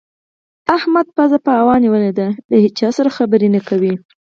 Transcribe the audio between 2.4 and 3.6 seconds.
له هيچا سره خبرې